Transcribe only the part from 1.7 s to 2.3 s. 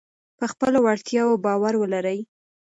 ولرئ.